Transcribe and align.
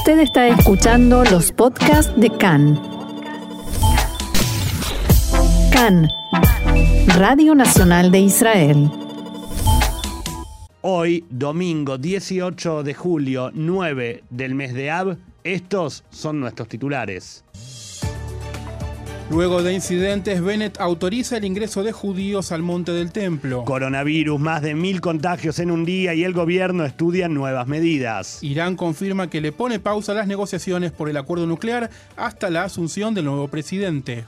Usted 0.00 0.20
está 0.20 0.48
escuchando 0.48 1.24
los 1.24 1.52
podcasts 1.52 2.18
de 2.18 2.30
CAN. 2.30 2.80
CAN, 5.70 6.08
Radio 7.18 7.54
Nacional 7.54 8.10
de 8.10 8.20
Israel. 8.20 8.90
Hoy, 10.80 11.26
domingo 11.28 11.98
18 11.98 12.82
de 12.82 12.94
julio, 12.94 13.50
9 13.52 14.24
del 14.30 14.54
mes 14.54 14.72
de 14.72 14.90
Ab, 14.90 15.18
estos 15.44 16.02
son 16.08 16.40
nuestros 16.40 16.66
titulares. 16.68 17.44
Luego 19.30 19.62
de 19.62 19.72
incidentes, 19.72 20.42
Bennett 20.42 20.80
autoriza 20.80 21.36
el 21.36 21.44
ingreso 21.44 21.84
de 21.84 21.92
judíos 21.92 22.50
al 22.50 22.62
monte 22.62 22.90
del 22.90 23.12
templo. 23.12 23.64
Coronavirus, 23.64 24.40
más 24.40 24.60
de 24.60 24.74
mil 24.74 25.00
contagios 25.00 25.60
en 25.60 25.70
un 25.70 25.84
día 25.84 26.14
y 26.14 26.24
el 26.24 26.32
gobierno 26.32 26.84
estudia 26.84 27.28
nuevas 27.28 27.68
medidas. 27.68 28.42
Irán 28.42 28.74
confirma 28.74 29.30
que 29.30 29.40
le 29.40 29.52
pone 29.52 29.78
pausa 29.78 30.12
a 30.12 30.16
las 30.16 30.26
negociaciones 30.26 30.90
por 30.90 31.08
el 31.08 31.16
acuerdo 31.16 31.46
nuclear 31.46 31.90
hasta 32.16 32.50
la 32.50 32.64
asunción 32.64 33.14
del 33.14 33.26
nuevo 33.26 33.46
presidente. 33.46 34.24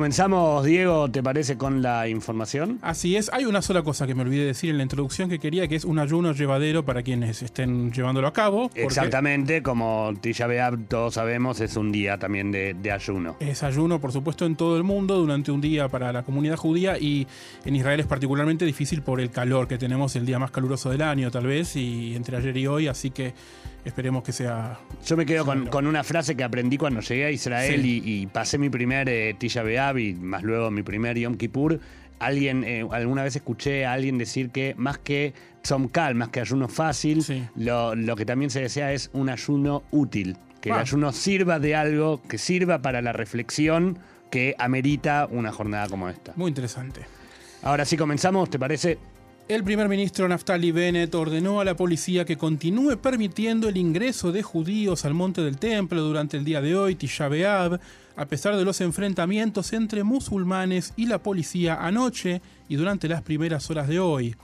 Comenzamos, 0.00 0.64
Diego, 0.64 1.10
¿te 1.10 1.22
parece 1.22 1.58
con 1.58 1.82
la 1.82 2.08
información? 2.08 2.78
Así 2.80 3.16
es, 3.16 3.30
hay 3.34 3.44
una 3.44 3.60
sola 3.60 3.82
cosa 3.82 4.06
que 4.06 4.14
me 4.14 4.22
olvidé 4.22 4.46
decir 4.46 4.70
en 4.70 4.78
la 4.78 4.82
introducción 4.82 5.28
que 5.28 5.38
quería, 5.38 5.68
que 5.68 5.76
es 5.76 5.84
un 5.84 5.98
ayuno 5.98 6.32
llevadero 6.32 6.86
para 6.86 7.02
quienes 7.02 7.42
estén 7.42 7.92
llevándolo 7.92 8.26
a 8.26 8.32
cabo. 8.32 8.70
porque 8.70 8.82
Exactamente, 8.82 9.62
como 9.62 10.14
Tisha 10.18 10.46
B'Av 10.46 10.88
todos 10.88 11.12
sabemos, 11.12 11.60
es 11.60 11.76
un 11.76 11.92
día 11.92 12.16
también 12.16 12.50
de, 12.50 12.72
de 12.72 12.90
ayuno. 12.90 13.36
Es 13.40 13.62
ayuno, 13.62 14.00
por 14.00 14.10
supuesto, 14.10 14.46
en 14.46 14.56
todo 14.56 14.78
el 14.78 14.84
mundo 14.84 15.18
durante 15.18 15.52
un 15.52 15.60
día 15.60 15.86
para 15.90 16.10
la 16.14 16.22
comunidad 16.22 16.56
judía 16.56 16.96
y 16.98 17.26
en 17.66 17.76
Israel 17.76 18.00
es 18.00 18.06
particularmente 18.06 18.64
difícil 18.64 19.02
por 19.02 19.20
el 19.20 19.28
calor 19.30 19.68
que 19.68 19.76
tenemos, 19.76 20.16
el 20.16 20.24
día 20.24 20.38
más 20.38 20.50
caluroso 20.50 20.88
del 20.88 21.02
año 21.02 21.30
tal 21.30 21.44
vez, 21.44 21.76
y 21.76 22.16
entre 22.16 22.38
ayer 22.38 22.56
y 22.56 22.66
hoy, 22.66 22.88
así 22.88 23.10
que 23.10 23.34
esperemos 23.84 24.22
que 24.22 24.32
sea... 24.32 24.78
Yo 25.06 25.16
me 25.16 25.24
quedo 25.26 25.44
con, 25.44 25.86
una 25.86 26.04
frase 26.04 26.36
que 26.36 26.44
aprendí 26.44 26.76
cuando 26.76 27.00
llegué 27.00 27.24
a 27.26 27.30
Israel 27.30 27.80
Sí. 27.82 28.02
y, 28.04 28.22
y 28.22 28.26
pasé 28.26 28.58
mi 28.58 28.68
primer 28.70 29.08
eh, 29.08 29.34
Tisha 29.38 29.62
B'Av 29.62 29.98
y 29.98 30.14
más 30.14 30.42
luego 30.42 30.70
mi 30.70 30.82
primer 30.82 31.18
Yom 31.18 31.36
Kippur. 31.36 31.80
Alguien, 32.18 32.64
eh, 32.64 32.86
alguna 32.90 33.22
vez 33.22 33.36
escuché 33.36 33.86
a 33.86 33.92
alguien 33.94 34.18
decir 34.18 34.50
que 34.50 34.74
más 34.76 34.98
que 34.98 35.32
Tzomkal, 35.62 36.14
más 36.14 36.28
que 36.28 36.40
ayuno 36.40 36.68
fácil, 36.68 37.22
Sí. 37.22 37.42
lo, 37.56 37.94
lo 37.94 38.16
que 38.16 38.26
también 38.26 38.50
se 38.50 38.60
desea 38.60 38.92
es 38.92 39.10
un 39.12 39.28
ayuno 39.30 39.82
útil. 39.90 40.36
Que 40.60 40.68
el 40.68 40.74
ayuno 40.76 41.12
sirva 41.12 41.58
de 41.58 41.74
algo, 41.74 42.20
que 42.28 42.36
sirva 42.36 42.82
para 42.82 43.00
la 43.00 43.14
reflexión 43.14 43.98
que 44.30 44.54
amerita 44.58 45.26
una 45.30 45.50
jornada 45.52 45.88
como 45.88 46.08
esta. 46.10 46.34
Muy 46.36 46.48
interesante. 46.48 47.00
Ahora 47.62 47.84
sí 47.86 47.96
comenzamos, 47.96 48.50
¿te 48.50 48.58
parece? 48.58 48.98
El 49.50 49.64
primer 49.64 49.88
ministro 49.88 50.28
Naftali 50.28 50.70
Bennett 50.70 51.12
ordenó 51.12 51.58
a 51.58 51.64
la 51.64 51.74
policía 51.74 52.24
que 52.24 52.38
continúe 52.38 52.98
permitiendo 52.98 53.68
el 53.68 53.78
ingreso 53.78 54.30
de 54.30 54.44
judíos 54.44 55.04
al 55.04 55.14
monte 55.14 55.42
del 55.42 55.58
templo 55.58 56.02
durante 56.02 56.36
el 56.36 56.44
día 56.44 56.60
de 56.60 56.76
hoy, 56.76 56.94
Tisha 56.94 57.26
B'Av, 57.26 57.80
a 58.14 58.26
pesar 58.26 58.56
de 58.56 58.64
los 58.64 58.80
enfrentamientos 58.80 59.72
entre 59.72 60.04
musulmanes 60.04 60.92
y 60.96 61.06
la 61.06 61.20
policía 61.20 61.84
anoche 61.84 62.42
y 62.68 62.76
durante 62.76 63.08
las 63.08 63.22
primeras 63.22 63.68
horas 63.70 63.88
de 63.88 63.98
hoy. 63.98 64.36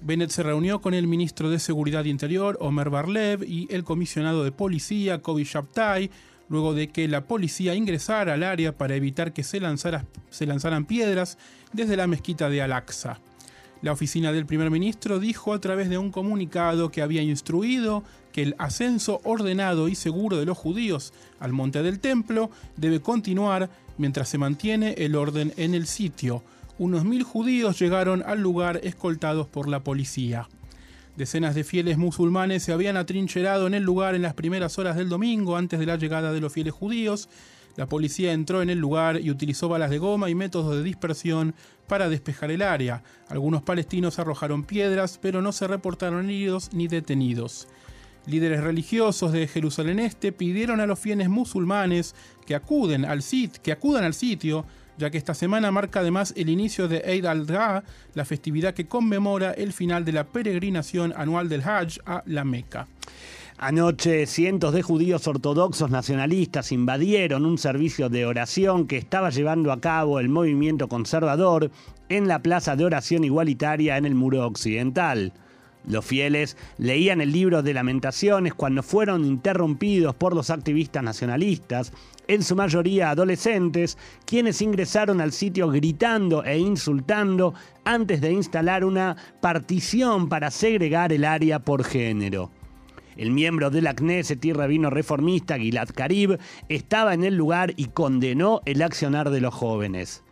Bennett 0.00 0.30
se 0.30 0.42
reunió 0.42 0.80
con 0.80 0.94
el 0.94 1.06
ministro 1.06 1.50
de 1.50 1.58
Seguridad 1.58 2.06
Interior, 2.06 2.56
Omer 2.58 2.88
Barlev, 2.88 3.44
y 3.44 3.68
el 3.70 3.84
comisionado 3.84 4.44
de 4.44 4.52
policía, 4.52 5.20
Kobi 5.20 5.44
Shabtai, 5.44 6.10
luego 6.48 6.72
de 6.72 6.88
que 6.88 7.06
la 7.06 7.26
policía 7.26 7.74
ingresara 7.74 8.32
al 8.32 8.42
área 8.42 8.72
para 8.72 8.94
evitar 8.94 9.34
que 9.34 9.42
se, 9.44 9.60
se 10.30 10.46
lanzaran 10.46 10.86
piedras 10.86 11.36
desde 11.74 11.98
la 11.98 12.06
mezquita 12.06 12.48
de 12.48 12.62
Al-Aqsa. 12.62 13.20
La 13.80 13.92
oficina 13.92 14.32
del 14.32 14.44
primer 14.44 14.70
ministro 14.70 15.20
dijo 15.20 15.54
a 15.54 15.60
través 15.60 15.88
de 15.88 15.98
un 15.98 16.10
comunicado 16.10 16.90
que 16.90 17.00
había 17.00 17.22
instruido 17.22 18.02
que 18.32 18.42
el 18.42 18.56
ascenso 18.58 19.20
ordenado 19.22 19.88
y 19.88 19.94
seguro 19.94 20.36
de 20.36 20.46
los 20.46 20.58
judíos 20.58 21.12
al 21.38 21.52
monte 21.52 21.82
del 21.84 22.00
templo 22.00 22.50
debe 22.76 23.00
continuar 23.00 23.70
mientras 23.96 24.28
se 24.28 24.38
mantiene 24.38 24.94
el 24.98 25.14
orden 25.14 25.52
en 25.56 25.74
el 25.74 25.86
sitio. 25.86 26.42
Unos 26.78 27.04
mil 27.04 27.22
judíos 27.22 27.78
llegaron 27.78 28.22
al 28.26 28.40
lugar 28.40 28.80
escoltados 28.82 29.46
por 29.46 29.68
la 29.68 29.84
policía. 29.84 30.48
Decenas 31.16 31.54
de 31.54 31.64
fieles 31.64 31.98
musulmanes 31.98 32.62
se 32.62 32.72
habían 32.72 32.96
atrincherado 32.96 33.66
en 33.66 33.74
el 33.74 33.82
lugar 33.82 34.14
en 34.14 34.22
las 34.22 34.34
primeras 34.34 34.78
horas 34.78 34.96
del 34.96 35.08
domingo 35.08 35.56
antes 35.56 35.78
de 35.80 35.86
la 35.86 35.96
llegada 35.96 36.32
de 36.32 36.40
los 36.40 36.52
fieles 36.52 36.72
judíos. 36.72 37.28
La 37.78 37.86
policía 37.86 38.32
entró 38.32 38.60
en 38.60 38.70
el 38.70 38.78
lugar 38.80 39.20
y 39.20 39.30
utilizó 39.30 39.68
balas 39.68 39.90
de 39.90 39.98
goma 39.98 40.28
y 40.28 40.34
métodos 40.34 40.74
de 40.74 40.82
dispersión 40.82 41.54
para 41.86 42.08
despejar 42.08 42.50
el 42.50 42.62
área. 42.62 43.04
Algunos 43.28 43.62
palestinos 43.62 44.18
arrojaron 44.18 44.64
piedras, 44.64 45.16
pero 45.22 45.42
no 45.42 45.52
se 45.52 45.68
reportaron 45.68 46.24
heridos 46.24 46.70
ni 46.72 46.88
detenidos. 46.88 47.68
Líderes 48.26 48.64
religiosos 48.64 49.30
de 49.30 49.46
Jerusalén 49.46 50.00
Este 50.00 50.32
pidieron 50.32 50.80
a 50.80 50.86
los 50.86 50.98
fieles 50.98 51.28
musulmanes 51.28 52.16
que, 52.46 52.56
acuden 52.56 53.04
al 53.04 53.22
que 53.62 53.70
acudan 53.70 54.02
al 54.02 54.14
sitio, 54.14 54.66
ya 54.96 55.10
que 55.10 55.18
esta 55.18 55.34
semana 55.34 55.70
marca 55.70 56.00
además 56.00 56.34
el 56.36 56.48
inicio 56.48 56.88
de 56.88 57.04
Eid 57.06 57.26
al-Adha, 57.26 57.84
la 58.12 58.24
festividad 58.24 58.74
que 58.74 58.88
conmemora 58.88 59.52
el 59.52 59.72
final 59.72 60.04
de 60.04 60.14
la 60.14 60.26
peregrinación 60.26 61.14
anual 61.16 61.48
del 61.48 61.62
Hajj 61.62 62.00
a 62.06 62.24
la 62.26 62.42
Meca. 62.42 62.88
Anoche 63.60 64.24
cientos 64.26 64.72
de 64.72 64.82
judíos 64.82 65.26
ortodoxos 65.26 65.90
nacionalistas 65.90 66.70
invadieron 66.70 67.44
un 67.44 67.58
servicio 67.58 68.08
de 68.08 68.24
oración 68.24 68.86
que 68.86 68.96
estaba 68.96 69.30
llevando 69.30 69.72
a 69.72 69.80
cabo 69.80 70.20
el 70.20 70.28
movimiento 70.28 70.88
conservador 70.88 71.72
en 72.08 72.28
la 72.28 72.40
plaza 72.40 72.76
de 72.76 72.84
oración 72.84 73.24
igualitaria 73.24 73.96
en 73.96 74.04
el 74.04 74.14
muro 74.14 74.46
occidental. 74.46 75.32
Los 75.84 76.04
fieles 76.04 76.56
leían 76.76 77.20
el 77.20 77.32
libro 77.32 77.64
de 77.64 77.74
lamentaciones 77.74 78.54
cuando 78.54 78.84
fueron 78.84 79.24
interrumpidos 79.24 80.14
por 80.14 80.36
los 80.36 80.50
activistas 80.50 81.02
nacionalistas, 81.02 81.92
en 82.28 82.44
su 82.44 82.54
mayoría 82.54 83.10
adolescentes, 83.10 83.98
quienes 84.24 84.62
ingresaron 84.62 85.20
al 85.20 85.32
sitio 85.32 85.68
gritando 85.68 86.44
e 86.44 86.58
insultando 86.58 87.54
antes 87.84 88.20
de 88.20 88.30
instalar 88.30 88.84
una 88.84 89.16
partición 89.40 90.28
para 90.28 90.52
segregar 90.52 91.12
el 91.12 91.24
área 91.24 91.58
por 91.58 91.82
género. 91.82 92.52
El 93.18 93.32
miembro 93.32 93.70
de 93.70 93.82
la 93.82 93.94
Knesset 93.94 94.44
y 94.44 94.52
rabino 94.52 94.90
reformista 94.90 95.58
Gilad 95.58 95.88
Karib 95.92 96.38
estaba 96.68 97.14
en 97.14 97.24
el 97.24 97.34
lugar 97.34 97.72
y 97.74 97.86
condenó 97.86 98.60
el 98.64 98.80
accionar 98.80 99.30
de 99.30 99.40
los 99.40 99.52
jóvenes. 99.52 100.22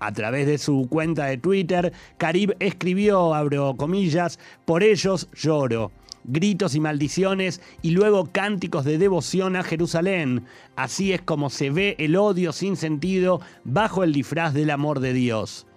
A 0.00 0.10
través 0.10 0.48
de 0.48 0.58
su 0.58 0.88
cuenta 0.90 1.26
de 1.26 1.38
Twitter, 1.38 1.92
Karib 2.18 2.56
escribió, 2.58 3.34
abro 3.34 3.76
comillas, 3.76 4.40
por 4.64 4.82
ellos 4.82 5.28
lloro. 5.32 5.92
Gritos 6.24 6.74
y 6.74 6.80
maldiciones 6.80 7.60
y 7.82 7.92
luego 7.92 8.28
cánticos 8.32 8.84
de 8.84 8.98
devoción 8.98 9.54
a 9.54 9.62
Jerusalén. 9.62 10.44
Así 10.74 11.12
es 11.12 11.22
como 11.22 11.50
se 11.50 11.70
ve 11.70 11.94
el 12.00 12.16
odio 12.16 12.52
sin 12.52 12.76
sentido 12.76 13.42
bajo 13.62 14.02
el 14.02 14.12
disfraz 14.12 14.54
del 14.54 14.70
amor 14.70 14.98
de 14.98 15.12
Dios. 15.12 15.68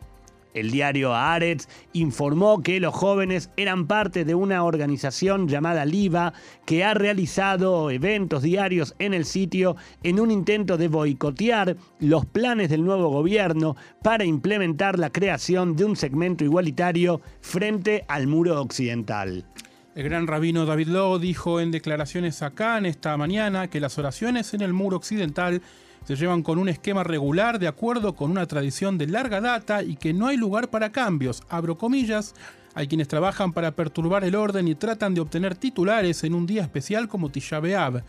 El 0.57 0.71
diario 0.71 1.13
Haaretz 1.13 1.67
informó 1.93 2.63
que 2.63 2.79
los 2.79 2.91
jóvenes 2.91 3.51
eran 3.57 3.85
parte 3.85 4.25
de 4.25 4.33
una 4.33 4.63
organización 4.63 5.47
llamada 5.47 5.85
Liva 5.85 6.33
que 6.65 6.83
ha 6.83 6.95
realizado 6.95 7.91
eventos 7.91 8.41
diarios 8.41 8.95
en 8.97 9.13
el 9.13 9.25
sitio 9.25 9.75
en 10.01 10.19
un 10.19 10.31
intento 10.31 10.75
de 10.77 10.87
boicotear 10.87 11.77
los 11.99 12.25
planes 12.25 12.71
del 12.71 12.83
nuevo 12.83 13.09
gobierno 13.09 13.75
para 14.01 14.25
implementar 14.25 14.97
la 14.97 15.11
creación 15.11 15.75
de 15.75 15.85
un 15.85 15.95
segmento 15.95 16.43
igualitario 16.43 17.21
frente 17.41 18.03
al 18.07 18.25
muro 18.25 18.59
occidental. 18.59 19.45
El 19.93 20.03
gran 20.05 20.25
rabino 20.25 20.65
David 20.65 20.87
Lowe 20.87 21.19
dijo 21.19 21.59
en 21.59 21.69
declaraciones 21.69 22.41
acá 22.41 22.79
en 22.79 22.87
esta 22.87 23.15
mañana 23.15 23.67
que 23.67 23.79
las 23.79 23.99
oraciones 23.99 24.55
en 24.55 24.61
el 24.61 24.73
muro 24.73 24.97
occidental 24.97 25.61
se 26.07 26.15
llevan 26.15 26.41
con 26.41 26.57
un 26.57 26.69
esquema 26.69 27.03
regular 27.03 27.59
de 27.59 27.67
acuerdo 27.67 28.15
con 28.15 28.31
una 28.31 28.45
tradición 28.45 28.97
de 28.97 29.07
larga 29.07 29.41
data 29.41 29.83
y 29.83 29.97
que 29.97 30.13
no 30.13 30.27
hay 30.27 30.37
lugar 30.37 30.69
para 30.69 30.93
cambios. 30.93 31.43
Abro 31.49 31.77
comillas. 31.77 32.33
Hay 32.75 32.87
quienes 32.87 33.09
trabajan 33.09 33.51
para 33.51 33.71
perturbar 33.75 34.23
el 34.23 34.35
orden 34.35 34.69
y 34.69 34.75
tratan 34.75 35.13
de 35.13 35.19
obtener 35.19 35.55
titulares 35.55 36.23
en 36.23 36.33
un 36.33 36.47
día 36.47 36.61
especial 36.61 37.09
como 37.09 37.29
Tisha 37.29 37.59
B'Av. 37.59 38.03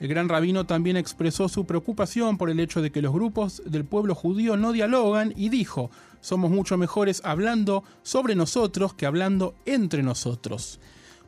El 0.00 0.08
gran 0.08 0.28
rabino 0.28 0.66
también 0.66 0.98
expresó 0.98 1.48
su 1.48 1.64
preocupación 1.64 2.36
por 2.36 2.50
el 2.50 2.60
hecho 2.60 2.82
de 2.82 2.92
que 2.92 3.00
los 3.00 3.12
grupos 3.12 3.62
del 3.64 3.86
pueblo 3.86 4.14
judío 4.14 4.58
no 4.58 4.72
dialogan 4.72 5.32
y 5.34 5.48
dijo, 5.48 5.90
somos 6.20 6.50
mucho 6.50 6.76
mejores 6.76 7.22
hablando 7.24 7.84
sobre 8.02 8.34
nosotros 8.34 8.92
que 8.92 9.06
hablando 9.06 9.54
entre 9.64 10.02
nosotros. 10.02 10.78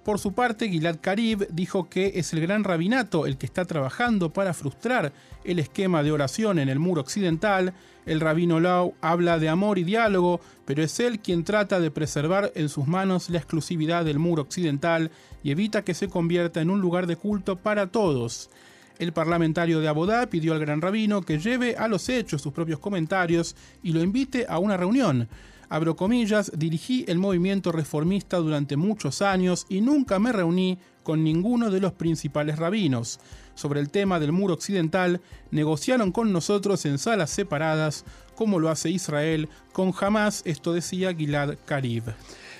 Por 0.04 0.18
su 0.18 0.32
parte, 0.32 0.68
Gilad 0.68 0.96
Karib 1.00 1.46
dijo 1.50 1.88
que 1.88 2.14
es 2.16 2.32
el 2.32 2.40
gran 2.40 2.64
rabinato 2.64 3.24
el 3.24 3.36
que 3.38 3.46
está 3.46 3.64
trabajando 3.66 4.32
para 4.32 4.52
frustrar 4.52 5.12
el 5.44 5.60
esquema 5.60 6.02
de 6.02 6.10
oración 6.10 6.58
en 6.58 6.68
el 6.68 6.80
muro 6.80 7.02
occidental. 7.02 7.72
El 8.04 8.18
rabino 8.18 8.58
Lau 8.58 8.94
habla 9.00 9.38
de 9.38 9.48
amor 9.48 9.78
y 9.78 9.84
diálogo, 9.84 10.40
pero 10.64 10.82
es 10.82 10.98
él 10.98 11.20
quien 11.20 11.44
trata 11.44 11.78
de 11.78 11.92
preservar 11.92 12.50
en 12.56 12.68
sus 12.68 12.88
manos 12.88 13.30
la 13.30 13.38
exclusividad 13.38 14.04
del 14.04 14.18
muro 14.18 14.42
occidental 14.42 15.12
y 15.44 15.52
evita 15.52 15.84
que 15.84 15.94
se 15.94 16.08
convierta 16.08 16.60
en 16.60 16.70
un 16.70 16.80
lugar 16.80 17.06
de 17.06 17.14
culto 17.14 17.54
para 17.54 17.86
todos. 17.86 18.50
El 18.98 19.12
parlamentario 19.12 19.78
de 19.78 19.86
Abodá 19.86 20.26
pidió 20.26 20.52
al 20.52 20.58
gran 20.58 20.80
rabino 20.80 21.22
que 21.22 21.38
lleve 21.38 21.76
a 21.76 21.86
los 21.86 22.08
hechos 22.08 22.42
sus 22.42 22.52
propios 22.52 22.80
comentarios 22.80 23.54
y 23.84 23.92
lo 23.92 24.02
invite 24.02 24.46
a 24.48 24.58
una 24.58 24.76
reunión 24.76 25.28
abro 25.72 25.96
comillas, 25.96 26.52
dirigí 26.54 27.06
el 27.08 27.18
movimiento 27.18 27.72
reformista 27.72 28.36
durante 28.36 28.76
muchos 28.76 29.22
años 29.22 29.64
y 29.70 29.80
nunca 29.80 30.18
me 30.18 30.30
reuní 30.30 30.78
con 31.02 31.24
ninguno 31.24 31.70
de 31.70 31.80
los 31.80 31.94
principales 31.94 32.58
rabinos. 32.58 33.20
Sobre 33.54 33.80
el 33.80 33.88
tema 33.88 34.20
del 34.20 34.32
muro 34.32 34.52
occidental, 34.52 35.22
negociaron 35.50 36.12
con 36.12 36.30
nosotros 36.30 36.84
en 36.84 36.98
salas 36.98 37.30
separadas, 37.30 38.04
como 38.34 38.58
lo 38.58 38.68
hace 38.68 38.90
Israel 38.90 39.48
con 39.72 39.94
Hamas, 39.98 40.42
esto 40.44 40.74
decía 40.74 41.14
Gilad 41.14 41.54
Karib. 41.64 42.04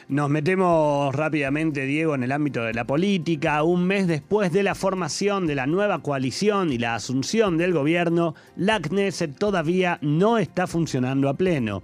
Nos 0.08 0.31
metemos 0.31 1.15
rápidamente, 1.15 1.85
Diego, 1.85 2.15
en 2.15 2.23
el 2.23 2.32
ámbito 2.32 2.62
de 2.62 2.73
la 2.73 2.87
política. 2.87 3.62
Un 3.62 3.85
mes 3.85 4.06
después 4.06 4.53
de 4.53 4.62
la 4.62 4.75
formación 4.75 5.47
de 5.47 5.55
la 5.55 5.67
nueva 5.67 6.03
coalición 6.03 6.73
y 6.73 6.79
la 6.79 6.94
asunción 6.94 7.58
del 7.58 7.75
gobierno, 7.75 8.35
la 8.56 8.81
Knesset 8.81 9.37
todavía 9.37 9.99
no 10.00 10.38
está 10.38 10.67
funcionando 10.67 11.29
a 11.29 11.35
pleno. 11.35 11.82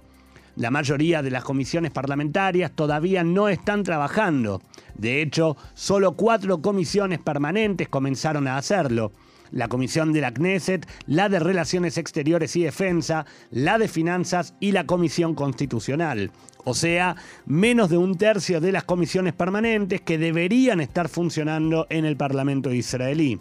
La 0.59 0.71
mayoría 0.71 1.21
de 1.21 1.31
las 1.31 1.45
comisiones 1.45 1.89
parlamentarias 1.89 2.73
todavía 2.75 3.23
no 3.23 3.47
están 3.47 3.83
trabajando. 3.83 4.61
De 4.93 5.21
hecho, 5.21 5.55
solo 5.73 6.17
cuatro 6.17 6.61
comisiones 6.61 7.19
permanentes 7.19 7.87
comenzaron 7.87 8.45
a 8.45 8.57
hacerlo. 8.57 9.13
La 9.51 9.69
comisión 9.69 10.11
de 10.11 10.19
la 10.19 10.33
Knesset, 10.33 10.85
la 11.07 11.29
de 11.29 11.39
Relaciones 11.39 11.97
Exteriores 11.97 12.57
y 12.57 12.63
Defensa, 12.63 13.25
la 13.51 13.77
de 13.77 13.87
Finanzas 13.87 14.53
y 14.59 14.73
la 14.73 14.85
comisión 14.85 15.33
constitucional. 15.33 16.29
O 16.65 16.73
sea, 16.73 17.15
menos 17.45 17.89
de 17.89 17.95
un 17.95 18.17
tercio 18.17 18.59
de 18.59 18.73
las 18.73 18.83
comisiones 18.83 19.31
permanentes 19.31 20.01
que 20.01 20.17
deberían 20.17 20.81
estar 20.81 21.07
funcionando 21.07 21.87
en 21.89 22.03
el 22.03 22.17
Parlamento 22.17 22.73
israelí. 22.73 23.39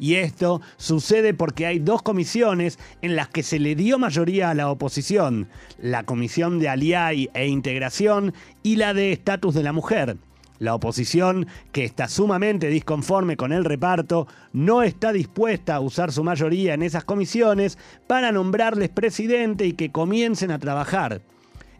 Y 0.00 0.14
esto 0.14 0.62
sucede 0.78 1.34
porque 1.34 1.66
hay 1.66 1.78
dos 1.78 2.00
comisiones 2.00 2.78
en 3.02 3.16
las 3.16 3.28
que 3.28 3.42
se 3.42 3.58
le 3.58 3.74
dio 3.74 3.98
mayoría 3.98 4.48
a 4.48 4.54
la 4.54 4.70
oposición, 4.70 5.48
la 5.78 6.04
Comisión 6.04 6.58
de 6.58 6.70
Aliay 6.70 7.28
e 7.34 7.46
Integración 7.46 8.32
y 8.62 8.76
la 8.76 8.94
de 8.94 9.12
Estatus 9.12 9.54
de 9.54 9.62
la 9.62 9.74
Mujer. 9.74 10.16
La 10.58 10.74
oposición, 10.74 11.46
que 11.72 11.84
está 11.84 12.08
sumamente 12.08 12.68
disconforme 12.68 13.36
con 13.36 13.52
el 13.52 13.64
reparto, 13.64 14.26
no 14.54 14.82
está 14.82 15.12
dispuesta 15.12 15.74
a 15.74 15.80
usar 15.80 16.12
su 16.12 16.24
mayoría 16.24 16.72
en 16.72 16.82
esas 16.82 17.04
comisiones 17.04 17.76
para 18.06 18.32
nombrarles 18.32 18.88
presidente 18.88 19.66
y 19.66 19.74
que 19.74 19.92
comiencen 19.92 20.50
a 20.50 20.58
trabajar. 20.58 21.20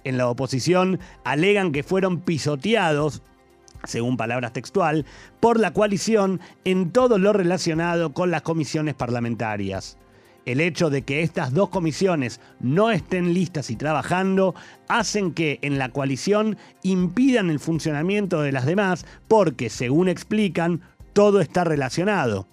En 0.05 0.19
la 0.19 0.29
oposición 0.29 0.99
alegan 1.25 1.73
que 1.73 1.83
fueron 1.83 2.21
pisoteados 2.21 3.23
según 3.85 4.17
palabras 4.17 4.53
textual, 4.53 5.07
por 5.41 5.59
la 5.59 5.73
coalición 5.73 6.41
en 6.65 6.91
todo 6.91 7.19
lo 7.19 7.33
relacionado 7.33 8.13
con 8.13 8.31
las 8.31 8.43
comisiones 8.43 8.95
parlamentarias. 8.95 9.97
El 10.47 10.61
hecho 10.61 10.91
de 10.91 11.03
que 11.03 11.23
estas 11.23 11.53
dos 11.53 11.69
comisiones 11.69 12.41
no 12.61 12.91
estén 12.91 13.35
listas 13.35 13.71
y 13.71 13.77
trabajando 13.77 14.55
hacen 14.89 15.33
que 15.33 15.59
en 15.63 15.79
la 15.79 15.91
coalición 15.91 16.57
impidan 16.83 17.51
el 17.51 17.61
funcionamiento 17.61 18.41
de 18.41 18.53
las 18.53 18.65
demás 18.65 19.05
porque, 19.29 19.69
según 19.69 20.09
explican, 20.09 20.81
todo 21.13 21.41
está 21.41 21.65
relacionado. 21.65 22.47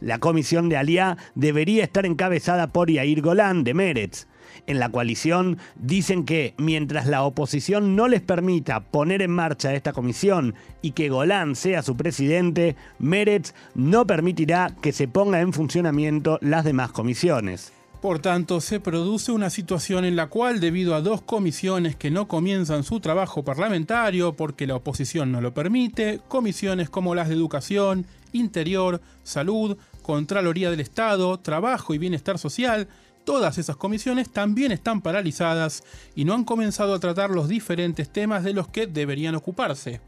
La 0.00 0.18
comisión 0.18 0.68
de 0.68 0.76
Aliá 0.76 1.16
debería 1.34 1.84
estar 1.84 2.06
encabezada 2.06 2.68
por 2.68 2.90
Yair 2.90 3.20
Golán 3.20 3.64
de 3.64 3.74
Meretz 3.74 4.26
en 4.66 4.78
la 4.78 4.88
coalición 4.88 5.58
dicen 5.76 6.24
que 6.24 6.54
mientras 6.58 7.06
la 7.06 7.22
oposición 7.22 7.96
no 7.96 8.08
les 8.08 8.20
permita 8.20 8.80
poner 8.80 9.22
en 9.22 9.30
marcha 9.30 9.74
esta 9.74 9.92
comisión 9.92 10.54
y 10.82 10.92
que 10.92 11.08
Golán 11.08 11.56
sea 11.56 11.82
su 11.82 11.96
presidente, 11.96 12.76
Meretz 12.98 13.54
no 13.74 14.06
permitirá 14.06 14.74
que 14.82 14.92
se 14.92 15.08
ponga 15.08 15.40
en 15.40 15.52
funcionamiento 15.52 16.38
las 16.40 16.64
demás 16.64 16.92
comisiones. 16.92 17.72
Por 18.04 18.18
tanto, 18.18 18.60
se 18.60 18.80
produce 18.80 19.32
una 19.32 19.48
situación 19.48 20.04
en 20.04 20.14
la 20.14 20.26
cual, 20.26 20.60
debido 20.60 20.94
a 20.94 21.00
dos 21.00 21.22
comisiones 21.22 21.96
que 21.96 22.10
no 22.10 22.28
comienzan 22.28 22.84
su 22.84 23.00
trabajo 23.00 23.44
parlamentario 23.44 24.34
porque 24.34 24.66
la 24.66 24.76
oposición 24.76 25.32
no 25.32 25.40
lo 25.40 25.54
permite, 25.54 26.20
comisiones 26.28 26.90
como 26.90 27.14
las 27.14 27.30
de 27.30 27.34
Educación, 27.34 28.04
Interior, 28.32 29.00
Salud, 29.22 29.78
Contraloría 30.02 30.70
del 30.70 30.80
Estado, 30.80 31.40
Trabajo 31.40 31.94
y 31.94 31.98
Bienestar 31.98 32.38
Social, 32.38 32.88
todas 33.24 33.58
esas 33.58 33.76
comisiones 33.76 34.30
también 34.30 34.72
están 34.72 35.00
paralizadas 35.00 35.82
y 36.14 36.24
no 36.24 36.34
han 36.34 36.44
comenzado 36.44 36.94
a 36.94 37.00
tratar 37.00 37.30
los 37.30 37.48
diferentes 37.48 38.08
temas 38.10 38.44
de 38.44 38.52
los 38.52 38.68
que 38.68 38.86
deberían 38.86 39.34
ocuparse. 39.34 40.00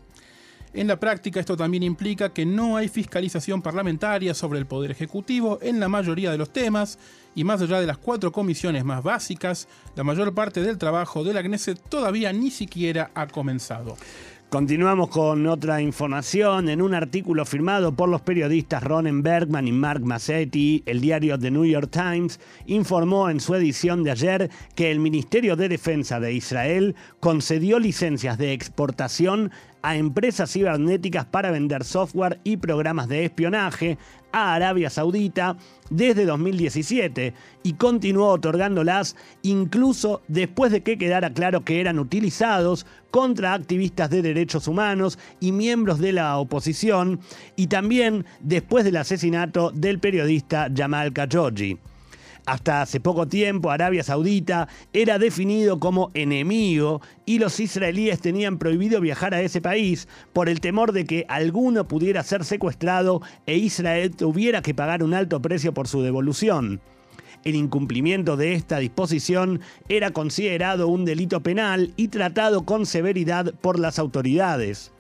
En 0.73 0.89
la 0.89 1.01
práctica 1.01 1.41
esto 1.41 1.57
también 1.57 1.83
implica 1.83 2.35
que 2.35 2.45
no 2.45 2.77
hay 2.77 2.89
fiscalización 2.89 3.63
parlamentaria 3.63 4.35
sobre 4.35 4.59
el 4.59 4.67
Poder 4.67 4.91
Ejecutivo 4.91 5.59
en 5.63 5.81
la 5.81 5.89
mayoría 5.89 6.31
de 6.31 6.37
los 6.37 6.53
temas 6.53 6.99
y 7.35 7.45
más 7.45 7.63
allá 7.63 7.81
de 7.81 7.87
las 7.87 7.97
cuatro 7.97 8.31
comisiones 8.31 8.85
más 8.85 9.03
básicas, 9.03 9.69
la 9.95 10.05
mayor 10.05 10.35
parte 10.35 10.61
del 10.61 10.77
trabajo 10.77 11.25
de 11.25 11.33
la 11.33 11.43
Knesset 11.43 11.81
todavía 11.89 12.31
ni 12.33 12.51
siquiera 12.51 13.11
ha 13.15 13.27
comenzado. 13.27 13.97
Continuamos 14.49 15.09
con 15.09 15.45
otra 15.49 15.83
información. 15.83 16.69
En 16.69 16.81
un 16.81 16.95
artículo 16.95 17.45
firmado 17.45 17.97
por 17.97 18.09
los 18.09 18.21
periodistas 18.21 18.81
Ronen 18.81 19.25
Bergman 19.25 19.67
y 19.67 19.73
Mark 19.73 20.05
Massetti, 20.05 20.85
el 20.87 21.01
diario 21.01 21.37
The 21.37 21.51
New 21.51 21.65
York 21.65 21.91
Times 21.91 22.39
informó 22.67 23.29
en 23.29 23.41
su 23.41 23.57
edición 23.57 24.05
de 24.05 24.13
ayer 24.13 24.51
que 24.77 24.93
el 24.93 25.01
Ministerio 25.01 25.57
de 25.57 25.69
Defensa 25.69 26.21
de 26.21 26.33
Israel 26.33 26.95
concedió 27.19 27.81
licencias 27.81 28.39
de 28.39 28.53
exportación 28.53 29.51
a 29.87 29.95
empresas 29.95 30.51
cibernéticas 30.51 31.27
para 31.27 31.53
vender 31.53 31.85
software 31.85 32.41
y 32.43 32.57
programas 32.57 33.07
de 33.07 33.25
espionaje 33.25 33.99
a 34.33 34.53
Arabia 34.55 34.91
Saudita 34.91 35.57
desde 35.91 36.25
2017 36.27 37.33
y 37.63 37.73
continuó 37.75 38.31
otorgándolas 38.31 39.15
incluso 39.43 40.23
después 40.27 40.73
de 40.73 40.83
que 40.83 40.99
quedara 40.99 41.33
claro 41.33 41.65
que 41.65 41.81
eran 41.81 42.01
utilizados 42.01 42.85
contra 43.13 43.55
activistas 43.55 44.11
de 44.11 44.23
derechos 44.23 44.67
humanos 44.67 45.21
y 45.39 45.53
miembros 45.53 46.01
de 46.01 46.15
la 46.15 46.37
oposición 46.37 47.21
y 47.55 47.69
también 47.69 48.27
después 48.41 48.85
del 48.85 48.97
asesinato 48.97 49.71
del 49.71 50.01
periodista 50.01 50.69
Jamal 50.77 51.13
Khashoggi. 51.13 51.79
Hasta 52.47 52.81
hace 52.81 53.01
poco 53.01 53.27
tiempo 53.27 53.73
Arabia 53.73 54.05
Saudita 54.05 54.69
era 54.93 55.19
definido 55.19 55.81
como 55.81 56.13
enemigo 56.15 57.03
y 57.25 57.41
los 57.41 57.59
israelíes 57.59 58.21
tenían 58.21 58.59
prohibido 58.59 59.01
viajar 59.01 59.35
a 59.35 59.41
ese 59.41 59.61
país 59.61 60.07
por 60.33 60.49
el 60.49 60.61
temor 60.61 60.93
de 60.93 61.07
que 61.07 61.27
alguno 61.29 61.89
pudiera 61.89 62.23
ser 62.23 62.45
secuestrado 62.45 63.21
e 63.47 63.57
Israel 63.57 64.15
tuviera 64.15 64.63
que 64.63 64.75
pagar 64.75 65.03
un 65.03 65.13
alto 65.13 65.43
precio 65.43 65.75
por 65.75 65.89
su 65.89 66.03
devolución. 66.03 66.81
El 67.43 67.57
incumplimiento 67.57 68.37
de 68.37 68.55
esta 68.55 68.79
disposición 68.79 69.61
era 69.89 70.13
considerado 70.13 70.87
un 70.87 71.05
delito 71.05 71.43
penal 71.43 71.93
y 71.97 72.09
tratado 72.09 72.65
con 72.65 72.87
severidad 72.87 73.55
por 73.61 73.81
las 73.81 73.99
autoridades. 73.99 74.93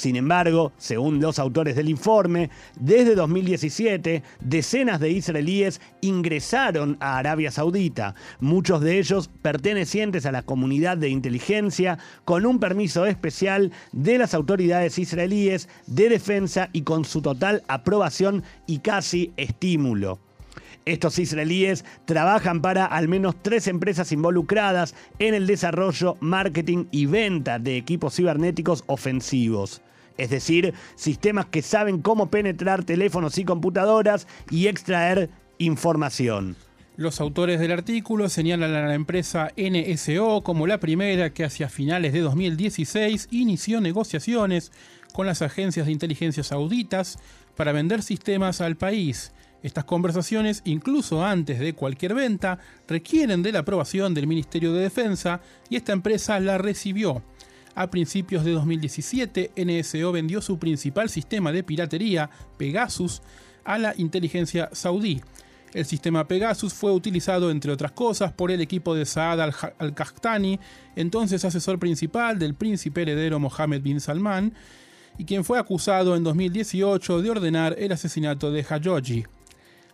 Sin 0.00 0.16
embargo, 0.16 0.72
según 0.78 1.20
los 1.20 1.38
autores 1.38 1.76
del 1.76 1.90
informe, 1.90 2.48
desde 2.74 3.14
2017 3.14 4.22
decenas 4.40 4.98
de 4.98 5.10
israelíes 5.10 5.78
ingresaron 6.00 6.96
a 7.00 7.18
Arabia 7.18 7.50
Saudita, 7.50 8.14
muchos 8.40 8.80
de 8.80 8.98
ellos 8.98 9.28
pertenecientes 9.42 10.24
a 10.24 10.32
la 10.32 10.40
comunidad 10.40 10.96
de 10.96 11.10
inteligencia 11.10 11.98
con 12.24 12.46
un 12.46 12.58
permiso 12.58 13.04
especial 13.04 13.72
de 13.92 14.16
las 14.16 14.32
autoridades 14.32 14.98
israelíes 14.98 15.68
de 15.86 16.08
defensa 16.08 16.70
y 16.72 16.80
con 16.80 17.04
su 17.04 17.20
total 17.20 17.62
aprobación 17.68 18.42
y 18.66 18.78
casi 18.78 19.34
estímulo. 19.36 20.18
Estos 20.86 21.18
israelíes 21.18 21.84
trabajan 22.06 22.62
para 22.62 22.86
al 22.86 23.06
menos 23.06 23.34
tres 23.42 23.66
empresas 23.66 24.12
involucradas 24.12 24.94
en 25.18 25.34
el 25.34 25.46
desarrollo, 25.46 26.16
marketing 26.20 26.86
y 26.90 27.04
venta 27.04 27.58
de 27.58 27.76
equipos 27.76 28.16
cibernéticos 28.16 28.82
ofensivos. 28.86 29.82
Es 30.20 30.28
decir, 30.28 30.74
sistemas 30.96 31.46
que 31.46 31.62
saben 31.62 32.02
cómo 32.02 32.30
penetrar 32.30 32.84
teléfonos 32.84 33.38
y 33.38 33.44
computadoras 33.44 34.26
y 34.50 34.66
extraer 34.66 35.30
información. 35.56 36.56
Los 36.96 37.22
autores 37.22 37.58
del 37.58 37.72
artículo 37.72 38.28
señalan 38.28 38.74
a 38.74 38.86
la 38.86 38.94
empresa 38.94 39.50
NSO 39.56 40.42
como 40.42 40.66
la 40.66 40.78
primera 40.78 41.30
que 41.30 41.44
hacia 41.44 41.70
finales 41.70 42.12
de 42.12 42.20
2016 42.20 43.28
inició 43.30 43.80
negociaciones 43.80 44.72
con 45.14 45.24
las 45.24 45.40
agencias 45.40 45.86
de 45.86 45.92
inteligencia 45.92 46.44
sauditas 46.44 47.18
para 47.56 47.72
vender 47.72 48.02
sistemas 48.02 48.60
al 48.60 48.76
país 48.76 49.32
estas 49.62 49.84
conversaciones, 49.84 50.62
incluso 50.64 51.24
antes 51.24 51.58
de 51.58 51.74
cualquier 51.74 52.14
venta, 52.14 52.58
requieren 52.88 53.42
de 53.42 53.52
la 53.52 53.60
aprobación 53.60 54.14
del 54.14 54.26
Ministerio 54.26 54.72
de 54.72 54.82
Defensa 54.82 55.40
y 55.68 55.76
esta 55.76 55.92
empresa 55.92 56.40
la 56.40 56.58
recibió. 56.58 57.22
A 57.74 57.90
principios 57.90 58.44
de 58.44 58.52
2017, 58.52 59.52
NSO 59.56 60.12
vendió 60.12 60.42
su 60.42 60.58
principal 60.58 61.08
sistema 61.08 61.52
de 61.52 61.62
piratería, 61.62 62.30
Pegasus, 62.56 63.22
a 63.64 63.78
la 63.78 63.94
inteligencia 63.96 64.68
saudí. 64.72 65.20
El 65.72 65.84
sistema 65.84 66.26
Pegasus 66.26 66.74
fue 66.74 66.90
utilizado, 66.90 67.50
entre 67.50 67.70
otras 67.70 67.92
cosas, 67.92 68.32
por 68.32 68.50
el 68.50 68.60
equipo 68.60 68.94
de 68.94 69.06
Saad 69.06 69.52
al-Qahtani, 69.78 70.58
entonces 70.96 71.44
asesor 71.44 71.78
principal 71.78 72.38
del 72.38 72.54
príncipe 72.54 73.02
heredero 73.02 73.38
Mohammed 73.38 73.80
bin 73.80 74.00
Salman, 74.00 74.52
y 75.16 75.24
quien 75.24 75.44
fue 75.44 75.58
acusado 75.58 76.16
en 76.16 76.24
2018 76.24 77.22
de 77.22 77.30
ordenar 77.30 77.76
el 77.78 77.92
asesinato 77.92 78.50
de 78.50 78.66
Hayoji. 78.68 79.26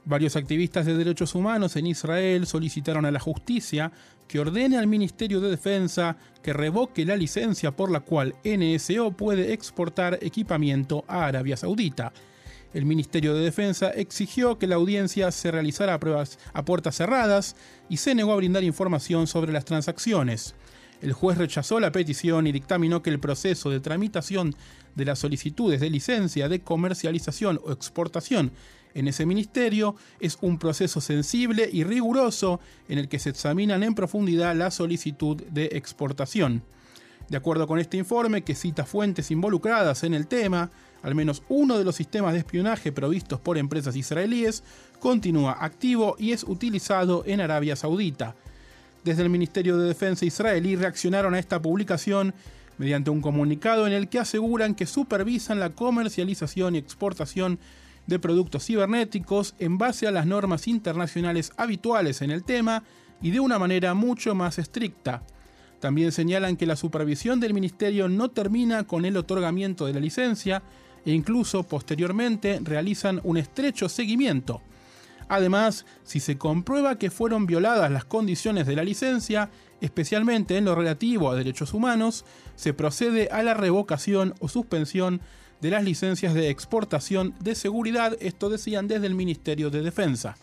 Varios 0.06 0.36
activistas 0.36 0.86
de 0.86 0.96
derechos 0.96 1.34
humanos 1.34 1.74
en 1.74 1.88
Israel 1.88 2.46
solicitaron 2.46 3.04
a 3.06 3.10
la 3.10 3.18
justicia 3.18 3.90
que 4.28 4.38
ordene 4.38 4.78
al 4.78 4.86
Ministerio 4.86 5.40
de 5.40 5.50
Defensa 5.50 6.16
que 6.44 6.52
revoque 6.52 7.04
la 7.04 7.16
licencia 7.16 7.72
por 7.72 7.90
la 7.90 7.98
cual 7.98 8.36
NSO 8.44 9.10
puede 9.10 9.52
exportar 9.52 10.20
equipamiento 10.22 11.04
a 11.08 11.26
Arabia 11.26 11.56
Saudita. 11.56 12.12
El 12.72 12.84
Ministerio 12.84 13.34
de 13.34 13.42
Defensa 13.42 13.90
exigió 13.90 14.58
que 14.58 14.68
la 14.68 14.76
audiencia 14.76 15.32
se 15.32 15.50
realizara 15.50 15.94
a 15.94 15.98
pruebas 15.98 16.38
a 16.52 16.64
puertas 16.64 16.94
cerradas 16.94 17.56
y 17.88 17.96
se 17.96 18.14
negó 18.14 18.32
a 18.32 18.36
brindar 18.36 18.62
información 18.62 19.26
sobre 19.26 19.52
las 19.52 19.64
transacciones. 19.64 20.54
El 21.02 21.14
juez 21.14 21.36
rechazó 21.36 21.80
la 21.80 21.90
petición 21.90 22.46
y 22.46 22.52
dictaminó 22.52 23.02
que 23.02 23.10
el 23.10 23.18
proceso 23.18 23.70
de 23.70 23.80
tramitación 23.80 24.54
de 24.94 25.04
las 25.04 25.18
solicitudes 25.18 25.80
de 25.80 25.90
licencia 25.90 26.48
de 26.48 26.60
comercialización 26.60 27.60
o 27.64 27.72
exportación 27.72 28.52
en 28.96 29.08
ese 29.08 29.26
ministerio 29.26 29.94
es 30.20 30.38
un 30.40 30.58
proceso 30.58 31.02
sensible 31.02 31.68
y 31.70 31.84
riguroso 31.84 32.60
en 32.88 32.98
el 32.98 33.08
que 33.08 33.18
se 33.18 33.28
examinan 33.28 33.82
en 33.82 33.94
profundidad 33.94 34.56
la 34.56 34.70
solicitud 34.70 35.36
de 35.50 35.66
exportación. 35.72 36.62
De 37.28 37.36
acuerdo 37.36 37.66
con 37.66 37.78
este 37.78 37.98
informe, 37.98 38.42
que 38.42 38.54
cita 38.54 38.86
fuentes 38.86 39.30
involucradas 39.30 40.02
en 40.02 40.14
el 40.14 40.26
tema, 40.26 40.70
al 41.02 41.14
menos 41.14 41.42
uno 41.50 41.76
de 41.76 41.84
los 41.84 41.94
sistemas 41.94 42.32
de 42.32 42.38
espionaje 42.38 42.90
provistos 42.90 43.38
por 43.38 43.58
empresas 43.58 43.96
israelíes 43.96 44.64
continúa 44.98 45.58
activo 45.60 46.16
y 46.18 46.32
es 46.32 46.42
utilizado 46.44 47.22
en 47.26 47.42
Arabia 47.42 47.76
Saudita. 47.76 48.34
Desde 49.04 49.22
el 49.22 49.28
Ministerio 49.28 49.76
de 49.76 49.88
Defensa 49.88 50.24
israelí 50.24 50.74
reaccionaron 50.74 51.34
a 51.34 51.38
esta 51.38 51.60
publicación 51.60 52.32
mediante 52.78 53.10
un 53.10 53.20
comunicado 53.20 53.86
en 53.86 53.92
el 53.92 54.08
que 54.08 54.20
aseguran 54.20 54.74
que 54.74 54.86
supervisan 54.86 55.60
la 55.60 55.70
comercialización 55.70 56.74
y 56.74 56.78
exportación 56.78 57.58
de 58.06 58.18
productos 58.18 58.64
cibernéticos 58.64 59.54
en 59.58 59.78
base 59.78 60.06
a 60.06 60.10
las 60.10 60.26
normas 60.26 60.68
internacionales 60.68 61.52
habituales 61.56 62.22
en 62.22 62.30
el 62.30 62.44
tema 62.44 62.84
y 63.20 63.30
de 63.30 63.40
una 63.40 63.58
manera 63.58 63.94
mucho 63.94 64.34
más 64.34 64.58
estricta. 64.58 65.22
También 65.80 66.12
señalan 66.12 66.56
que 66.56 66.66
la 66.66 66.76
supervisión 66.76 67.40
del 67.40 67.54
ministerio 67.54 68.08
no 68.08 68.30
termina 68.30 68.84
con 68.84 69.04
el 69.04 69.16
otorgamiento 69.16 69.86
de 69.86 69.94
la 69.94 70.00
licencia 70.00 70.62
e 71.04 71.12
incluso 71.12 71.62
posteriormente 71.62 72.60
realizan 72.62 73.20
un 73.24 73.36
estrecho 73.36 73.88
seguimiento. 73.88 74.62
Además, 75.28 75.86
si 76.04 76.20
se 76.20 76.38
comprueba 76.38 76.98
que 76.98 77.10
fueron 77.10 77.46
violadas 77.46 77.90
las 77.90 78.04
condiciones 78.04 78.66
de 78.66 78.76
la 78.76 78.84
licencia, 78.84 79.50
especialmente 79.80 80.56
en 80.56 80.64
lo 80.64 80.74
relativo 80.74 81.30
a 81.30 81.36
derechos 81.36 81.74
humanos, 81.74 82.24
se 82.54 82.74
procede 82.74 83.28
a 83.30 83.42
la 83.42 83.54
revocación 83.54 84.34
o 84.40 84.48
suspensión 84.48 85.20
de 85.60 85.70
las 85.70 85.84
licencias 85.84 86.34
de 86.34 86.50
exportación 86.50 87.34
de 87.40 87.54
seguridad, 87.54 88.16
esto 88.20 88.50
decían 88.50 88.88
desde 88.88 89.06
el 89.06 89.14
Ministerio 89.14 89.70
de 89.70 89.82
Defensa. 89.82 90.36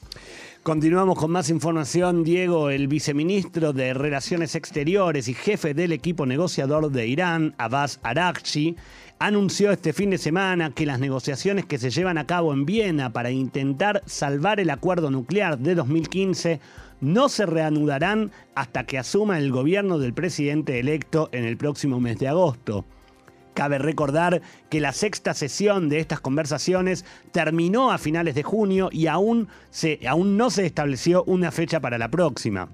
Continuamos 0.63 1.19
con 1.19 1.29
más 1.29 1.49
información. 1.49 2.23
Diego, 2.23 2.69
el 2.69 2.87
viceministro 2.87 3.73
de 3.73 3.93
Relaciones 3.93 4.55
Exteriores 4.55 5.27
y 5.27 5.33
jefe 5.33 5.73
del 5.73 5.91
equipo 5.91 6.25
negociador 6.25 6.89
de 6.89 7.05
Irán, 7.05 7.53
Abbas 7.57 7.99
Araghchi, 8.01 8.77
anunció 9.19 9.71
este 9.71 9.91
fin 9.91 10.11
de 10.11 10.17
semana 10.17 10.71
que 10.71 10.85
las 10.85 11.01
negociaciones 11.01 11.65
que 11.65 11.77
se 11.77 11.89
llevan 11.89 12.17
a 12.17 12.27
cabo 12.27 12.53
en 12.53 12.65
Viena 12.65 13.11
para 13.11 13.29
intentar 13.29 14.03
salvar 14.05 14.61
el 14.61 14.69
acuerdo 14.69 15.11
nuclear 15.11 15.59
de 15.59 15.75
2015 15.75 16.61
no 17.01 17.27
se 17.27 17.45
reanudarán 17.45 18.31
hasta 18.55 18.85
que 18.85 18.97
asuma 18.97 19.39
el 19.39 19.51
gobierno 19.51 19.99
del 19.99 20.13
presidente 20.13 20.79
electo 20.79 21.27
en 21.33 21.43
el 21.43 21.57
próximo 21.57 21.99
mes 21.99 22.19
de 22.19 22.29
agosto. 22.29 22.85
Cabe 23.53 23.77
recordar 23.77 24.41
que 24.69 24.79
la 24.79 24.93
sexta 24.93 25.33
sesión 25.33 25.89
de 25.89 25.99
estas 25.99 26.19
conversaciones 26.19 27.05
terminó 27.31 27.91
a 27.91 27.97
finales 27.97 28.35
de 28.35 28.43
junio 28.43 28.89
y 28.91 29.07
aún, 29.07 29.47
aún 30.07 30.37
no 30.37 30.49
se 30.49 30.65
estableció 30.65 31.23
una 31.25 31.51
fecha 31.51 31.79
para 31.79 31.97
la 31.97 32.09
próxima. 32.09 32.69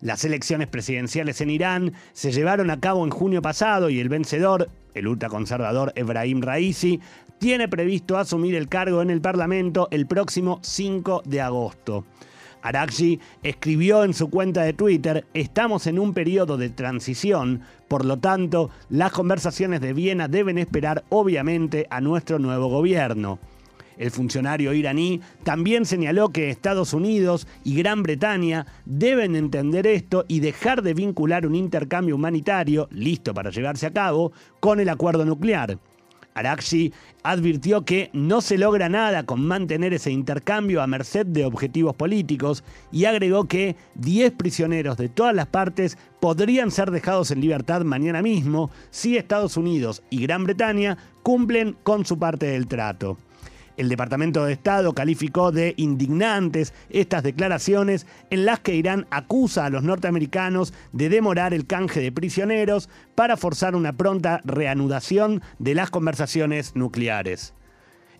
Las 0.00 0.24
elecciones 0.24 0.68
presidenciales 0.68 1.40
en 1.40 1.50
Irán 1.50 1.92
se 2.12 2.32
llevaron 2.32 2.70
a 2.70 2.80
cabo 2.80 3.04
en 3.04 3.10
junio 3.10 3.42
pasado 3.42 3.90
y 3.90 3.98
el 4.00 4.08
vencedor, 4.08 4.68
el 4.94 5.08
ultraconservador 5.08 5.92
Ebrahim 5.96 6.40
Raisi, 6.40 7.00
tiene 7.38 7.68
previsto 7.68 8.16
asumir 8.16 8.54
el 8.54 8.68
cargo 8.68 9.02
en 9.02 9.10
el 9.10 9.20
Parlamento 9.20 9.88
el 9.90 10.06
próximo 10.06 10.58
5 10.62 11.22
de 11.24 11.40
agosto. 11.40 12.04
Araghchi 12.62 13.20
escribió 13.42 14.04
en 14.04 14.14
su 14.14 14.30
cuenta 14.30 14.62
de 14.62 14.72
Twitter, 14.72 15.26
estamos 15.34 15.86
en 15.86 15.98
un 15.98 16.14
periodo 16.14 16.56
de 16.56 16.70
transición, 16.70 17.62
por 17.88 18.04
lo 18.04 18.18
tanto, 18.18 18.70
las 18.90 19.12
conversaciones 19.12 19.80
de 19.80 19.92
Viena 19.92 20.28
deben 20.28 20.58
esperar 20.58 21.04
obviamente 21.08 21.86
a 21.90 22.00
nuestro 22.00 22.38
nuevo 22.38 22.68
gobierno. 22.68 23.38
El 23.98 24.12
funcionario 24.12 24.72
iraní 24.72 25.20
también 25.42 25.84
señaló 25.84 26.28
que 26.28 26.50
Estados 26.50 26.94
Unidos 26.94 27.48
y 27.64 27.74
Gran 27.74 28.04
Bretaña 28.04 28.66
deben 28.84 29.34
entender 29.34 29.86
esto 29.88 30.24
y 30.28 30.38
dejar 30.38 30.82
de 30.82 30.94
vincular 30.94 31.46
un 31.46 31.56
intercambio 31.56 32.14
humanitario, 32.14 32.88
listo 32.92 33.34
para 33.34 33.50
llevarse 33.50 33.86
a 33.86 33.92
cabo, 33.92 34.32
con 34.60 34.78
el 34.78 34.88
acuerdo 34.88 35.24
nuclear. 35.24 35.78
Araxi 36.38 36.92
advirtió 37.22 37.84
que 37.84 38.10
no 38.12 38.40
se 38.40 38.58
logra 38.58 38.88
nada 38.88 39.24
con 39.24 39.46
mantener 39.46 39.92
ese 39.92 40.10
intercambio 40.10 40.82
a 40.82 40.86
merced 40.86 41.26
de 41.26 41.44
objetivos 41.44 41.94
políticos 41.94 42.64
y 42.90 43.04
agregó 43.04 43.44
que 43.44 43.76
10 43.96 44.32
prisioneros 44.32 44.96
de 44.96 45.08
todas 45.08 45.34
las 45.34 45.46
partes 45.46 45.98
podrían 46.20 46.70
ser 46.70 46.90
dejados 46.90 47.30
en 47.30 47.40
libertad 47.40 47.82
mañana 47.82 48.22
mismo 48.22 48.70
si 48.90 49.16
Estados 49.16 49.56
Unidos 49.56 50.02
y 50.10 50.22
Gran 50.22 50.44
Bretaña 50.44 50.96
cumplen 51.22 51.76
con 51.82 52.04
su 52.06 52.18
parte 52.18 52.46
del 52.46 52.66
trato. 52.66 53.18
El 53.78 53.88
Departamento 53.88 54.44
de 54.44 54.54
Estado 54.54 54.92
calificó 54.92 55.52
de 55.52 55.74
indignantes 55.76 56.74
estas 56.90 57.22
declaraciones 57.22 58.08
en 58.28 58.44
las 58.44 58.58
que 58.58 58.74
Irán 58.74 59.06
acusa 59.10 59.64
a 59.64 59.70
los 59.70 59.84
norteamericanos 59.84 60.74
de 60.92 61.08
demorar 61.08 61.54
el 61.54 61.64
canje 61.64 62.00
de 62.00 62.10
prisioneros 62.10 62.88
para 63.14 63.36
forzar 63.36 63.76
una 63.76 63.92
pronta 63.92 64.40
reanudación 64.44 65.42
de 65.60 65.76
las 65.76 65.90
conversaciones 65.90 66.74
nucleares. 66.74 67.54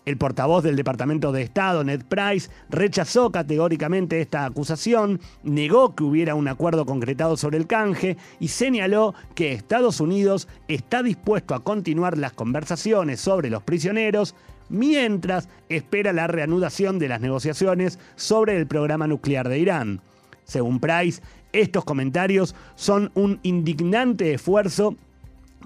El 0.05 0.17
portavoz 0.17 0.63
del 0.63 0.77
Departamento 0.77 1.33
de 1.33 1.41
Estado, 1.41 1.83
Ned 1.83 2.05
Price, 2.07 2.49
rechazó 2.69 3.29
categóricamente 3.29 4.21
esta 4.21 4.45
acusación, 4.45 5.19
negó 5.43 5.93
que 5.93 6.05
hubiera 6.05 6.35
un 6.35 6.47
acuerdo 6.47 6.85
concretado 6.85 7.35
sobre 7.35 7.57
el 7.57 7.67
canje 7.67 8.15
y 8.39 8.47
señaló 8.47 9.13
que 9.35 9.51
Estados 9.51 9.99
Unidos 9.99 10.47
está 10.69 11.03
dispuesto 11.03 11.53
a 11.53 11.65
continuar 11.65 12.17
las 12.17 12.31
conversaciones 12.31 13.19
sobre 13.19 13.49
los 13.49 13.61
prisioneros 13.63 14.35
mientras 14.69 15.49
espera 15.67 16.13
la 16.13 16.27
reanudación 16.27 16.99
de 16.99 17.07
las 17.07 17.21
negociaciones 17.21 17.99
sobre 18.15 18.57
el 18.57 18.67
programa 18.67 19.07
nuclear 19.07 19.49
de 19.49 19.59
Irán. 19.59 20.01
Según 20.43 20.79
Price, 20.79 21.21
estos 21.51 21.83
comentarios 21.85 22.55
son 22.75 23.11
un 23.15 23.39
indignante 23.43 24.33
esfuerzo 24.33 24.95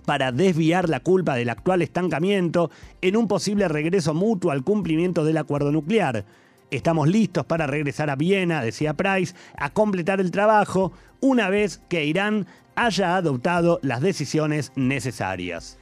para 0.06 0.32
desviar 0.32 0.90
la 0.90 1.00
culpa 1.00 1.36
del 1.36 1.50
actual 1.50 1.82
estancamiento 1.82 2.72
en 3.02 3.16
un 3.16 3.28
posible 3.28 3.68
regreso 3.68 4.14
mutuo 4.14 4.52
al 4.52 4.64
cumplimiento 4.64 5.24
del 5.24 5.38
acuerdo 5.38 5.72
nuclear. 5.72 6.26
Estamos 6.72 7.08
listos 7.08 7.46
para 7.46 7.68
regresar 7.68 8.10
a 8.10 8.16
Viena, 8.16 8.64
decía 8.64 8.96
Price, 8.96 9.36
a 9.58 9.70
completar 9.70 10.20
el 10.20 10.32
trabajo 10.32 10.92
una 11.22 11.50
vez 11.50 11.82
que 11.88 12.06
Irán 12.06 12.48
haya 12.76 13.16
adoptado 13.16 13.80
las 13.84 14.02
decisiones 14.02 14.72
necesarias. 14.76 15.78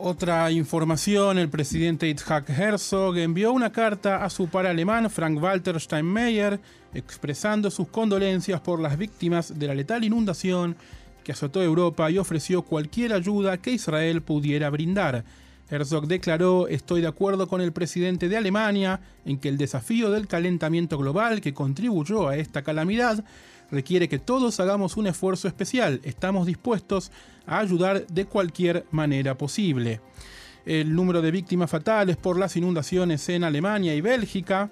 Otra 0.00 0.52
información, 0.52 1.38
el 1.38 1.48
presidente 1.48 2.08
Itzhak 2.08 2.48
Herzog 2.50 3.18
envió 3.18 3.52
una 3.52 3.72
carta 3.72 4.24
a 4.24 4.30
su 4.30 4.46
par 4.46 4.64
alemán 4.64 5.10
Frank-Walter 5.10 5.80
Steinmeier 5.80 6.60
expresando 6.94 7.68
sus 7.68 7.88
condolencias 7.88 8.60
por 8.60 8.78
las 8.78 8.96
víctimas 8.96 9.58
de 9.58 9.66
la 9.66 9.74
letal 9.74 10.04
inundación 10.04 10.76
que 11.24 11.32
azotó 11.32 11.64
Europa 11.64 12.08
y 12.12 12.18
ofreció 12.18 12.62
cualquier 12.62 13.12
ayuda 13.12 13.58
que 13.58 13.72
Israel 13.72 14.22
pudiera 14.22 14.70
brindar. 14.70 15.24
Herzog 15.68 16.06
declaró, 16.06 16.68
estoy 16.68 17.00
de 17.00 17.08
acuerdo 17.08 17.48
con 17.48 17.60
el 17.60 17.72
presidente 17.72 18.28
de 18.28 18.36
Alemania 18.36 19.00
en 19.24 19.38
que 19.38 19.48
el 19.48 19.58
desafío 19.58 20.12
del 20.12 20.28
calentamiento 20.28 20.96
global 20.96 21.40
que 21.40 21.54
contribuyó 21.54 22.28
a 22.28 22.36
esta 22.36 22.62
calamidad 22.62 23.24
requiere 23.70 24.08
que 24.08 24.18
todos 24.18 24.60
hagamos 24.60 24.96
un 24.96 25.06
esfuerzo 25.06 25.48
especial. 25.48 26.00
Estamos 26.02 26.46
dispuestos 26.46 27.10
a 27.46 27.58
ayudar 27.58 28.06
de 28.06 28.26
cualquier 28.26 28.86
manera 28.90 29.36
posible. 29.36 30.00
El 30.66 30.94
número 30.94 31.22
de 31.22 31.30
víctimas 31.30 31.70
fatales 31.70 32.16
por 32.16 32.38
las 32.38 32.56
inundaciones 32.56 33.28
en 33.28 33.44
Alemania 33.44 33.94
y 33.94 34.00
Bélgica 34.00 34.70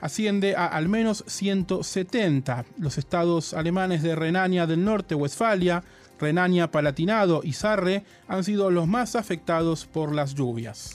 asciende 0.00 0.56
a 0.56 0.66
al 0.66 0.88
menos 0.88 1.24
170. 1.26 2.64
Los 2.78 2.98
estados 2.98 3.54
alemanes 3.54 4.02
de 4.02 4.14
Renania 4.14 4.66
del 4.66 4.84
Norte, 4.84 5.14
Westfalia, 5.14 5.82
Renania, 6.18 6.70
Palatinado 6.70 7.40
y 7.44 7.52
Sarre 7.52 8.04
han 8.28 8.44
sido 8.44 8.70
los 8.70 8.86
más 8.86 9.16
afectados 9.16 9.86
por 9.86 10.14
las 10.14 10.34
lluvias. 10.34 10.94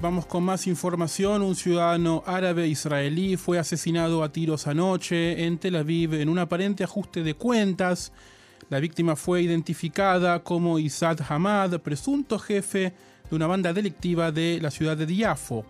Vamos 0.00 0.26
con 0.26 0.44
más 0.44 0.68
información. 0.68 1.42
Un 1.42 1.56
ciudadano 1.56 2.22
árabe 2.24 2.68
israelí 2.68 3.36
fue 3.36 3.58
asesinado 3.58 4.22
a 4.22 4.30
tiros 4.30 4.68
anoche 4.68 5.44
en 5.44 5.58
Tel 5.58 5.74
Aviv 5.74 6.14
en 6.14 6.28
un 6.28 6.38
aparente 6.38 6.84
ajuste 6.84 7.24
de 7.24 7.34
cuentas. 7.34 8.12
La 8.70 8.78
víctima 8.78 9.16
fue 9.16 9.42
identificada 9.42 10.44
como 10.44 10.78
Isad 10.78 11.18
Hamad, 11.28 11.80
presunto 11.80 12.38
jefe 12.38 12.92
de 13.28 13.34
una 13.34 13.48
banda 13.48 13.72
delictiva 13.72 14.30
de 14.30 14.60
la 14.62 14.70
ciudad 14.70 14.96
de 14.96 15.04
Diafo. 15.04 15.64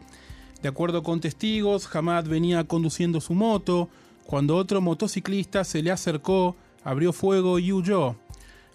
De 0.61 0.69
acuerdo 0.69 1.03
con 1.03 1.21
testigos, 1.21 1.89
Hamad 1.97 2.27
venía 2.27 2.65
conduciendo 2.65 3.23
su 3.23 3.33
moto 3.33 3.89
cuando 4.27 4.57
otro 4.57 4.83
motociclista 4.83 5.65
se 5.65 5.83
le 5.83 5.91
acercó, 5.91 6.55
abrió 6.85 7.15
fuego 7.15 7.59
y 7.59 7.73
huyó. 7.73 8.17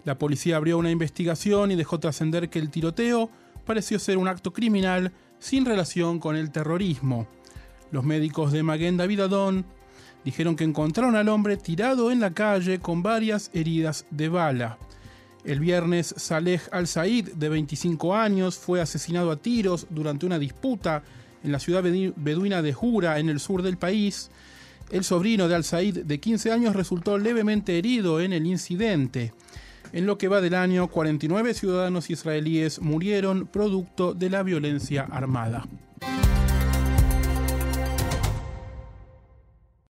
La 0.04 0.18
policía 0.18 0.56
abrió 0.56 0.78
una 0.78 0.90
investigación 0.90 1.70
y 1.70 1.76
dejó 1.76 2.00
trascender 2.00 2.50
que 2.50 2.58
el 2.58 2.70
tiroteo 2.70 3.30
pareció 3.64 4.00
ser 4.00 4.18
un 4.18 4.26
acto 4.26 4.52
criminal 4.52 5.12
sin 5.44 5.66
relación 5.66 6.20
con 6.20 6.36
el 6.36 6.50
terrorismo. 6.50 7.26
Los 7.90 8.02
médicos 8.02 8.50
de 8.50 8.62
Maguen 8.62 8.96
David 8.96 9.20
Adón 9.20 9.66
dijeron 10.24 10.56
que 10.56 10.64
encontraron 10.64 11.16
al 11.16 11.28
hombre 11.28 11.58
tirado 11.58 12.10
en 12.10 12.18
la 12.18 12.32
calle 12.32 12.78
con 12.78 13.02
varias 13.02 13.50
heridas 13.52 14.06
de 14.10 14.30
bala. 14.30 14.78
El 15.44 15.60
viernes, 15.60 16.14
Saleh 16.16 16.62
al-Said, 16.72 17.34
de 17.34 17.48
25 17.50 18.16
años, 18.16 18.56
fue 18.56 18.80
asesinado 18.80 19.30
a 19.30 19.36
tiros 19.36 19.86
durante 19.90 20.24
una 20.24 20.38
disputa 20.38 21.02
en 21.42 21.52
la 21.52 21.58
ciudad 21.58 21.82
beduina 21.82 22.62
de 22.62 22.72
Jura, 22.72 23.18
en 23.18 23.28
el 23.28 23.38
sur 23.38 23.60
del 23.60 23.76
país. 23.76 24.30
El 24.90 25.04
sobrino 25.04 25.46
de 25.46 25.56
al-Said, 25.56 26.06
de 26.06 26.20
15 26.20 26.52
años, 26.52 26.74
resultó 26.74 27.18
levemente 27.18 27.76
herido 27.76 28.18
en 28.22 28.32
el 28.32 28.46
incidente. 28.46 29.34
En 29.92 30.06
lo 30.06 30.18
que 30.18 30.28
va 30.28 30.40
del 30.40 30.54
año, 30.54 30.88
49 30.88 31.54
ciudadanos 31.54 32.10
israelíes 32.10 32.80
murieron 32.80 33.46
producto 33.46 34.14
de 34.14 34.30
la 34.30 34.42
violencia 34.42 35.06
armada. 35.10 35.66